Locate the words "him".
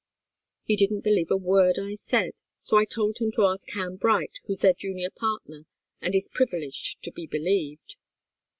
3.19-3.31